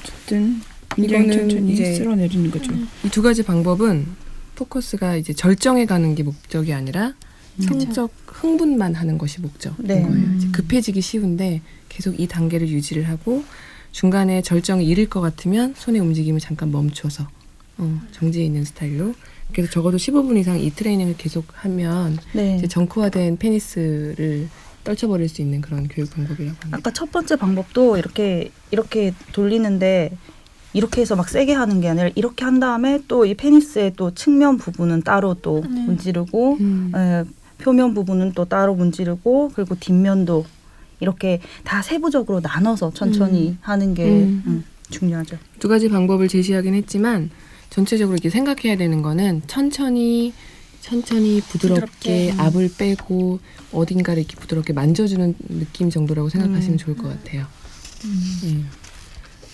[0.00, 0.60] 어쨌든
[0.94, 2.72] 굉장히 이거는 천천히 이제- 쓸어내리는 거죠.
[3.04, 4.06] 이 두 가지 방법은
[4.56, 7.14] 포커스가 이제 절정에 가는 게 목적이 아니라
[7.58, 7.62] 음.
[7.62, 10.02] 성적 흥분만 하는 것이 목적인 네.
[10.02, 10.34] 거예요.
[10.36, 13.44] 이제 급해지기 쉬운데 계속 이 단계를 유지를 하고
[13.92, 17.26] 중간에 절정을 이를 것 같으면 손의 움직임을 잠깐 멈춰서
[17.78, 19.14] 어, 정지해 있는 스타일로
[19.52, 22.56] 그래서 적어도 15분 이상 이 트레이닝을 계속 하면 네.
[22.56, 24.48] 이제 정크화된 페니스를
[24.84, 26.78] 떨쳐버릴 수 있는 그런 교육 방법이라고 합니다.
[26.78, 30.10] 아까 첫 번째 방법도 이렇게 이렇게 돌리는데
[30.72, 34.56] 이렇게 해서 막 세게 하는 게 아니라 이렇게 한 다음에 또 이 페니스의 또 측면
[34.56, 35.84] 부분은 따로 또 네.
[35.84, 36.92] 문지르고 음.
[36.96, 37.24] 예,
[37.58, 40.44] 표면 부분은 또 따로 문지르고 그리고 뒷면도
[41.02, 43.58] 이렇게 다 세부적으로 나눠서 천천히 음.
[43.60, 44.42] 하는 게 음.
[44.46, 45.36] 음, 중요하죠.
[45.58, 47.30] 두 가지 방법을 제시하긴 했지만
[47.70, 50.32] 전체적으로 이렇게 생각해야 되는 거는 천천히
[50.80, 51.86] 천천히 부드럽게,
[52.30, 52.34] 부드럽게.
[52.38, 53.40] 압을 빼고
[53.72, 56.78] 어딘가를 이렇게 부드럽게 만져주는 느낌 정도라고 생각하시면 음.
[56.78, 57.46] 좋을 것 같아요.
[58.04, 58.68] 음.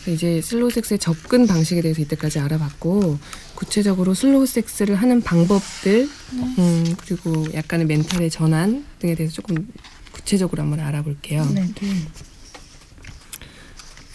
[0.05, 3.19] 그래서 이제 슬로우 섹스의 접근 방식에 대해서 이때까지 알아봤고
[3.55, 9.69] 구체적으로 슬로우 섹스를 하는 방법들 음, 그리고 약간의 멘탈의 전환 등에 대해서 조금
[10.29, 11.43] 구체적으로 한번 알아볼게요.
[11.55, 11.65] 네.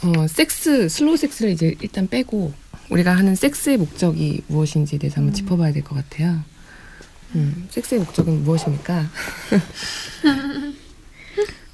[0.04, 2.54] 어, 섹스, 슬로우 섹스를 이제 일단 빼고
[2.92, 6.44] 우리가 하는 섹스의 목적이 무엇인지에 대해서 한번 짚어봐야 될 것 같아요.
[7.34, 9.10] 음, 섹스의 목적은 무엇입니까?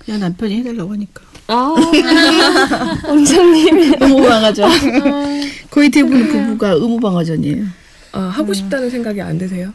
[0.05, 1.21] 그냥 남편이 해달라고 하니까.
[1.47, 1.75] 아,
[3.09, 3.95] 원장님.
[4.01, 4.69] 의무방어전.
[5.69, 7.65] 거의 대부분 부부가 의무방어전이에요.
[8.13, 9.73] 어, 하고 싶다는 생각이 안 드세요?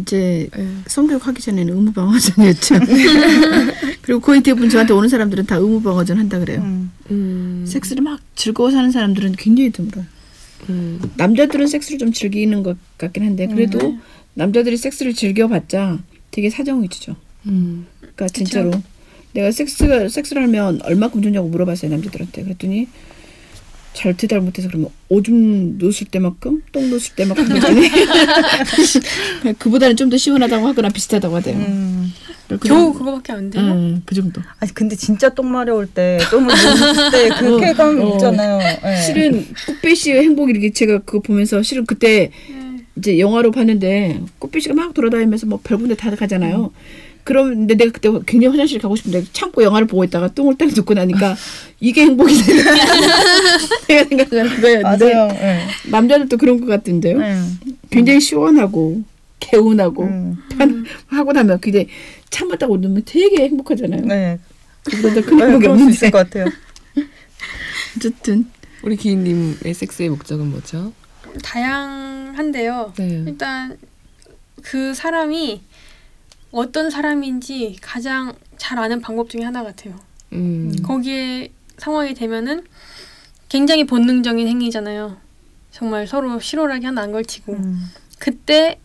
[0.00, 0.68] 이제 네.
[0.86, 2.76] 성교육 하기 전에는 의무방어전이었죠.
[4.02, 6.60] 그리고 거의 대부분 저한테 오는 사람들은 다 의무방어전 한다 그래요.
[6.60, 6.90] 음.
[7.10, 10.04] 음, 섹스를 막 즐거워서 하는 사람들은 굉장히 드물어요.
[10.70, 13.96] 음, 남자들은 섹스를 좀 즐기는 것 같긴 한데 그래도
[14.34, 15.98] 남자들이 섹스를 즐겨봤자
[16.30, 17.16] 되게 사정 위주죠.
[17.46, 18.70] 음, 그러니까 진짜로
[19.32, 22.42] 내가 섹스가 섹스를 하면 얼마큼 주냐고 물어봤어요 남자들한테.
[22.44, 22.88] 그랬더니
[23.98, 27.88] 잘 대답 못해서 그러면 오줌 놓을 때만큼 똥 놓을 때만큼 그랬더니
[29.58, 31.56] 그보다는 좀 더 시원하다고 하거나 비슷하다고 하대요.
[31.56, 32.12] 음.
[32.64, 33.62] 겨우 그거밖에 안 돼요?
[33.62, 34.40] 음, 그 정도.
[34.60, 38.14] 아니 근데 진짜 똥 마려울 때 똥을 놓을 때그 어, 쾌감 어.
[38.14, 38.60] 있잖아요.
[38.86, 39.02] 예.
[39.02, 42.84] 실은 꽃배 씨의 행복 이렇게 제가 그거 보면서 실은 그때 네.
[42.96, 46.70] 이제 영화로 봤는데 꽃배 씨가 막 돌아다니면서 뭐 별군데 다 가잖아요.
[47.28, 51.36] 그런데 내가 그때 굉장히 화장실 가고 싶은데 참고 영화를 보고 있다가 똥을 딱 놓고 나니까
[51.78, 52.46] 이게 행복이다.
[53.86, 55.28] 내가 생각하는 거였는데 맞아요.
[55.34, 55.60] 예.
[55.90, 57.20] 남자들도 그런 것 같은데요.
[57.20, 57.36] 예.
[57.90, 59.02] 굉장히 시원하고
[59.40, 60.38] 개운하고 음.
[60.56, 61.88] 편 하고 나면 그게
[62.30, 64.06] 참았다고 놓으면 되게 행복하잖아요.
[64.06, 64.38] 네.
[64.84, 66.46] 그보다 큰 네, 행복이 있을 것 같아요.
[67.98, 68.46] 어쨌든
[68.82, 70.94] 우리 기인님의 섹스의 목적은 뭐죠?
[71.42, 72.94] 다양한데요.
[72.96, 73.24] 네.
[73.26, 73.76] 일단
[74.62, 75.60] 그 사람이
[76.50, 79.98] 어떤 사람인지 가장 잘 아는 방법 중에 하나 같아요.
[80.32, 82.64] 음, 거기에 상황이 되면은
[83.48, 85.16] 굉장히 본능적인 행위잖아요.
[85.70, 87.90] 정말 서로 실오라기 하나 안 걸치고 음.
[88.18, 88.78] 그때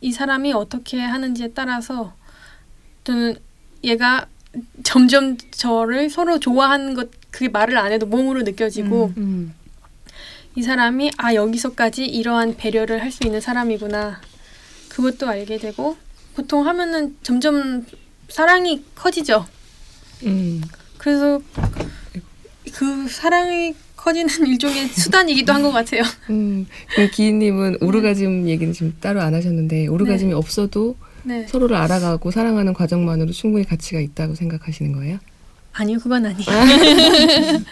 [0.00, 2.14] 이 사람이 어떻게 하는지에 따라서
[3.04, 3.36] 저는
[3.84, 4.26] 얘가
[4.82, 9.54] 점점 저를 서로 좋아하는 것 그게 말을 안 해도 몸으로 느껴지고 음,
[10.56, 14.20] 이 사람이 아 여기서까지 이러한 배려를 할 수 있는 사람이구나
[14.88, 15.96] 그것도 알게 되고
[16.34, 17.84] 보통 하면은 점점
[18.28, 19.46] 사랑이 커지죠.
[20.24, 20.62] 음.
[20.98, 21.40] 그래서
[22.74, 26.02] 그 사랑이 커지는 일종의 수단이기도 한 것 같아요.
[26.30, 26.66] 음,
[27.12, 31.46] 기인님은 오르가즘 얘기는 지금 따로 안 하셨는데 오르가즘이 없어도 네.
[31.46, 35.18] 서로를 알아가고 사랑하는 과정만으로 충분히 가치가 있다고 생각하시는 거예요?
[35.72, 36.44] 아니요, 그건 아니에요.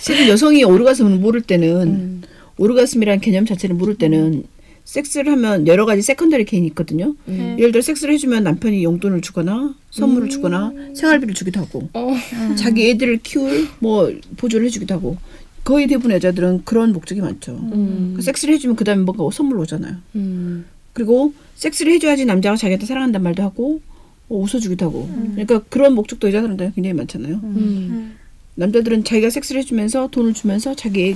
[0.00, 2.22] 실은 여성이 오르가즘을 모를 때는 음.
[2.58, 4.44] 오르가즘이라는 개념 자체를 모를 때는
[4.90, 7.14] 섹스를 하면 여러 가지 secondary gain이 있거든요.
[7.24, 7.54] 네.
[7.58, 12.12] 예를 들어 섹스를 해주면 남편이 용돈을 주거나 선물을 주거나 생활비를 주기도 하고 어.
[12.56, 15.16] 자기 애들을 키울 뭐 보조를 해주기도 하고
[15.62, 17.52] 거의 대부분 여자들은 그런 목적이 많죠.
[17.52, 18.14] 음.
[18.16, 19.94] 그 섹스를 해주면 그 다음에 뭔가 선물 오잖아요.
[20.16, 20.64] 음.
[20.92, 23.80] 그리고 섹스를 해줘야지 남자가 자기한테 사랑한단 말도 하고
[24.28, 27.34] 어, 웃어주기도 하고 그러니까 그런 목적도 여자들한테 굉장히 많잖아요.
[27.36, 27.54] 음.
[27.56, 28.16] 음.
[28.56, 31.14] 남자들은 자기가 섹스를 해주면서 돈을 주면서 자기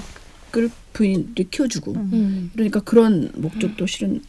[0.59, 2.51] 애를 부인을 키워주고 음.
[2.53, 4.21] 그러니까 그런 목적도 실은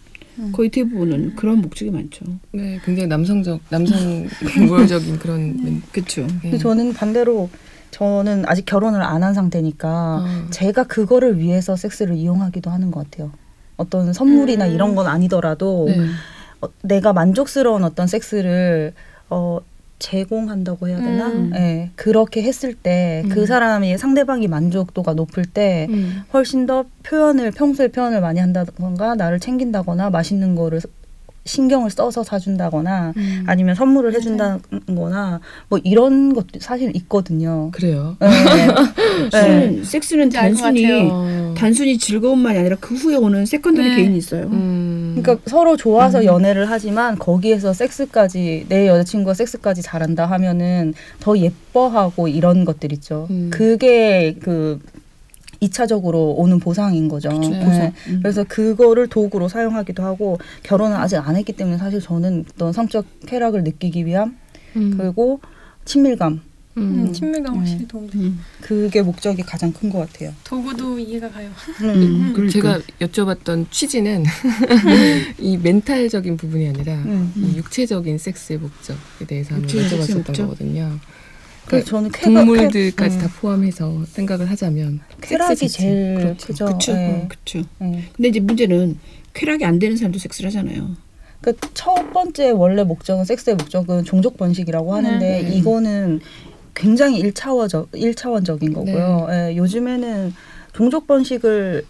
[0.51, 2.25] 거의 대부분은 그런 목적이 많죠.
[2.51, 4.27] 네, 굉장히 남성적, 남성
[4.69, 5.55] 우월적인 그런.
[5.63, 6.27] 멘- 그렇죠.
[6.27, 6.39] 네.
[6.41, 7.49] 근데 저는 반대로
[7.91, 9.87] 저는 아직 결혼을 안 한 상태니까
[10.25, 10.47] 어.
[10.49, 13.31] 제가 그거를 위해서 섹스를 이용하기도 하는 것 같아요.
[13.77, 14.73] 어떤 선물이나 음.
[14.73, 16.05] 이런 건 아니더라도 네.
[16.61, 18.93] 어, 내가 만족스러운 어떤 섹스를
[19.29, 19.59] 어,
[19.99, 21.27] 제공한다고 해야 되나?
[21.27, 21.51] 음.
[21.55, 23.45] 예, 그렇게 했을 때그 음.
[23.45, 26.23] 사람이 상대방이 만족도가 높을 때 음.
[26.33, 30.81] 훨씬 더 표현을 평소에 표현을 많이 한다던가 나를 챙긴다거나 맛있는 거를
[31.45, 33.43] 신경을 써서 사준다거나 음.
[33.47, 37.69] 아니면 선물을 해준다거나 뭐 이런 것도 사실 있거든요.
[37.71, 38.17] 그래요.
[38.19, 38.27] 네.
[38.27, 39.29] 네.
[39.31, 41.09] 실은 섹스는 단순히.
[41.55, 43.95] 단순히 즐거움만이 아니라 그 후에 오는 secondary 네.
[43.95, 44.47] gain이 있어요.
[44.47, 45.15] 음.
[45.17, 52.65] 그러니까 서로 좋아서 연애를 하지만 거기에서 섹스까지 내 여자친구가 섹스까지 잘한다 하면은 더 예뻐하고 이런
[52.65, 53.27] 것들 있죠.
[53.29, 53.49] 음.
[53.53, 54.79] 그게 그
[55.69, 57.29] 2차적으로 오는 보상인 거죠.
[57.29, 57.59] 그쵸, 네.
[57.63, 57.93] 보상.
[58.07, 58.19] 음.
[58.21, 63.63] 그래서 그거를 도구로 사용하기도 하고 결혼을 아직 안 했기 때문에 사실 저는 어떤 성적 쾌락을
[63.63, 64.37] 느끼기 위함
[64.75, 64.95] 음.
[64.97, 65.39] 그리고
[65.85, 66.41] 친밀감
[66.77, 67.13] 음, 음.
[67.13, 68.17] 친밀감 확실히 도움돼.
[68.19, 68.39] 음.
[68.59, 70.33] 그게 목적이 가장 큰 것 같아요.
[70.43, 71.49] 도구도 이해가 가요.
[71.81, 72.33] 음.
[72.33, 72.51] 그러니까.
[72.51, 74.25] 제가 여쭤봤던 취지는
[75.39, 77.31] 이 멘탈적인 부분이 아니라 음.
[77.37, 80.43] 이 육체적인 섹스의 목적에 대해서 한번 여쭤봤었던 목적?
[80.43, 80.99] 거거든요.
[81.67, 85.83] 그래서 저는 쾌가, 동물들까지 쾌- 다 포함해서 생각을 하자면 쾌락이 섹스 자체.
[85.83, 86.47] 제일 그렇죠.
[86.47, 86.65] 크죠.
[86.65, 87.25] 그쵸, 네.
[87.27, 87.61] 그쵸.
[87.79, 88.03] 네.
[88.15, 88.97] 근데 이제 문제는
[89.33, 90.95] 쾌락이 안 되는 사람도 섹스를 하잖아요.
[91.41, 95.49] 그첫 번째 원래 목적은 섹스의 목적은 종족 번식이라고 하는데 네.
[95.55, 96.21] 이거는
[96.73, 99.27] 굉장히 일차원적 일차원적인 거고요.
[99.29, 100.33] 예, 요즘에는
[100.73, 101.85] 종족 번식을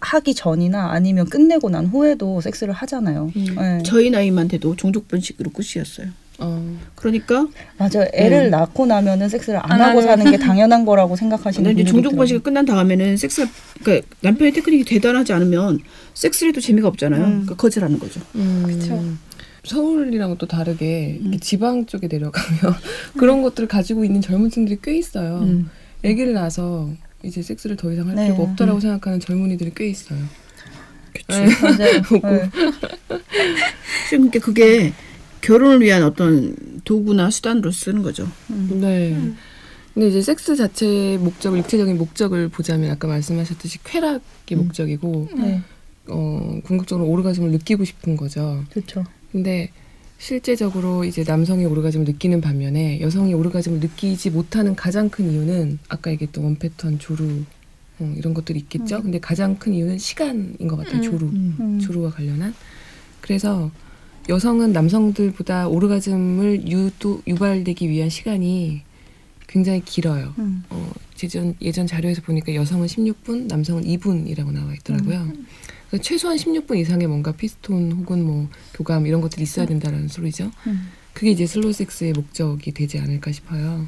[0.00, 3.32] 하기 전이나 아니면 끝내고 난 후에도 섹스를 하잖아요.
[3.36, 3.82] 예.
[3.84, 6.08] 저희 나이만 돼도 종족 번식으로 끝이었어요.
[6.40, 7.46] 어, 그러니까
[7.78, 8.08] 맞아요.
[8.12, 8.50] 애를 음.
[8.50, 10.16] 낳고 나면은 섹스를 안 안 하고 하는.
[10.24, 12.14] 사는 게 당연한 거라고 생각하시는 분들이 종족.
[12.16, 13.50] 번식이 끝난 다음에는 섹스가
[13.82, 15.80] 그러니까 남편의 테크닉이 대단하지 않으면
[16.14, 17.20] 섹스를 해도 재미가 없잖아요.
[17.24, 17.30] 음.
[17.30, 18.20] 그러니까 거절하는 거죠.
[18.36, 19.02] 음, 그쵸.
[19.64, 21.36] 서울이랑 또 다르게 음.
[21.40, 22.58] 지방 쪽에 내려가면
[23.18, 25.40] 그런 것들을 가지고 있는 젊은 층들이 꽤 있어요.
[25.42, 25.68] 음.
[26.04, 26.88] 아기를 낳아서
[27.24, 28.24] 이제 섹스를 더 이상 할 네.
[28.26, 30.20] 필요가 없다라고 생각하는 젊은이들이 꽤 있어요.
[31.28, 31.46] 네.
[31.60, 32.02] 맞아요.
[32.32, 32.48] 예.
[34.10, 34.92] 그러니까 그게
[35.40, 38.28] 결혼을 위한 어떤 도구나 수단으로 쓰는 거죠.
[38.48, 39.16] 네.
[39.94, 44.58] 근데 이제 섹스 자체의 목적을 육체적인 목적을 보자면 아까 말씀하셨듯이 쾌락이 음.
[44.58, 45.60] 목적이고 네,
[46.06, 48.64] 어 궁극적으로 오르가즘을 느끼고 싶은 거죠.
[48.70, 49.04] 좋죠.
[49.32, 49.70] 근데
[50.18, 56.44] 실제적으로 이제 남성이 오르가즘을 느끼는 반면에 여성이 오르가즘을 느끼지 못하는 가장 큰 이유는 아까 얘기했던
[56.44, 57.42] 원패턴 조루
[58.00, 59.02] 어, 이런 것들이 있겠죠.
[59.02, 60.98] 근데 가장 큰 이유는 시간인 것 같아요.
[60.98, 61.02] 음.
[61.02, 61.80] 조루 음.
[61.80, 62.54] 조루와 관련한.
[63.20, 63.70] 그래서
[64.28, 68.82] 여성은 남성들보다 오르가즘을 유도 유발되기 위한 시간이
[69.46, 70.34] 굉장히 길어요.
[70.38, 70.62] 음.
[70.68, 75.32] 어, 예전 예전 자료에서 보니까 여성은 16분, 남성은 2분이라고 나와 있더라고요.
[75.88, 80.50] 그래서 최소한 16분 이상의 뭔가 피스톤 혹은 뭐 교감 이런 것들이 있어야 된다는 소리죠.
[80.66, 80.88] 음.
[81.14, 83.86] 그게 이제 슬로우 섹스의 목적이 되지 않을까 싶어요.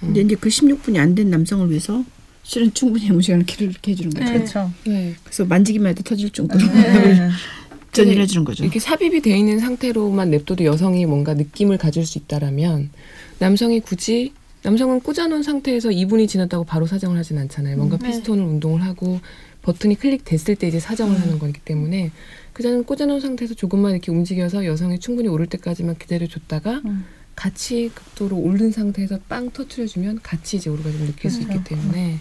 [0.00, 2.04] 근데 이제 그 16분이 안 된 남성을 위해서
[2.44, 4.24] 실은 충분히 애무 시간을 이렇게 해주는 거죠.
[4.24, 4.32] 네.
[4.32, 4.72] 그렇죠.
[4.86, 5.14] 네.
[5.24, 7.30] 그래서 만지기만 해도 터질 정도로 네.
[8.04, 8.64] 전이를 해주는 거죠.
[8.64, 12.90] 이렇게 삽입이 돼 있는 상태로만 냅둬도 여성이 뭔가 느낌을 가질 수 있다라면
[13.38, 14.32] 남성이 굳이
[14.62, 17.76] 남성은 꽂아놓은 상태에서 2분이 지났다고 바로 사정을 하진 않잖아요.
[17.76, 18.08] 뭔가 네.
[18.08, 19.20] 피스톤을 운동을 하고
[19.62, 22.10] 버튼이 클릭됐을 때 이제 사정을 하는 거기 때문에
[22.52, 27.04] 그자는 꽂아놓은 상태에서 조금만 이렇게 움직여서 여성이 충분히 오를 때까지만 기다려줬다가 음.
[27.36, 31.68] 같이 극도로 오른 상태에서 빵 터트려주면 같이 이제 오르가즘을 느낄 수 있기 그렇죠.
[31.68, 32.18] 때문에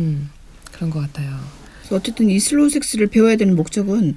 [0.00, 0.30] 음
[0.72, 1.38] 그런 것 같아요.
[1.92, 4.16] 어쨌든 이 슬로우 섹스를 배워야 되는 목적은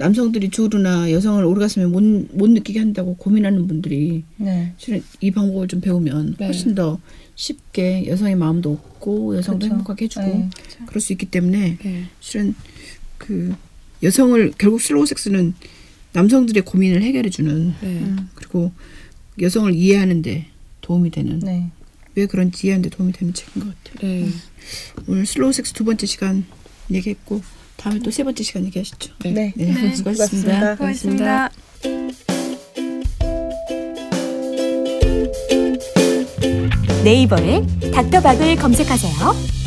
[0.00, 4.72] 남성들이 조루나 여성을 오르가슴에 못, 못 느끼게 한다고 고민하는 분들이 네.
[4.78, 6.46] 실은 이 방법을 좀 배우면 네.
[6.46, 6.98] 훨씬 더
[7.34, 9.74] 쉽게 여성의 마음도 얻고 여성도 그렇죠.
[9.74, 10.50] 행복하게 해주고 네.
[10.86, 12.04] 그럴 수 있기 때문에 네.
[12.18, 12.54] 실은
[13.18, 13.54] 그
[14.02, 15.52] 여성을 결국 슬로우 섹스는
[16.14, 17.86] 남성들의 고민을 해결해주는 네.
[17.86, 18.30] 음.
[18.34, 18.72] 그리고
[19.38, 20.46] 여성을 이해하는데
[20.80, 21.70] 도움이 되는 네.
[22.14, 24.08] 왜 그런지 이해하는데 도움이 되는 책인 것 같아요.
[24.08, 24.28] 네.
[25.06, 26.46] 오늘 슬로우 섹스 두 번째 시간
[26.90, 27.42] 얘기했고
[27.80, 29.12] 다음에 또 세 번째 시간 얘기하시죠.
[29.24, 29.30] 네.
[29.30, 29.52] 네.
[29.56, 29.94] 네, 네.
[29.94, 30.76] 수고하셨습니다.
[30.76, 31.50] 고맙습니다.
[37.04, 37.62] 네이버에
[37.94, 39.59] 닥터박을 검색하세요.